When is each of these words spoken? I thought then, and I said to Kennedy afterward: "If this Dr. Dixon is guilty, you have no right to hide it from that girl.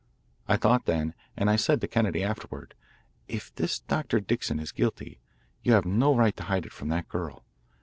I 0.47 0.57
thought 0.57 0.85
then, 0.87 1.13
and 1.37 1.47
I 1.47 1.55
said 1.57 1.79
to 1.81 1.87
Kennedy 1.87 2.23
afterward: 2.23 2.73
"If 3.27 3.53
this 3.53 3.77
Dr. 3.81 4.19
Dixon 4.19 4.59
is 4.59 4.71
guilty, 4.71 5.19
you 5.61 5.73
have 5.73 5.85
no 5.85 6.15
right 6.15 6.35
to 6.37 6.43
hide 6.45 6.65
it 6.65 6.73
from 6.73 6.87
that 6.89 7.07
girl. 7.07 7.43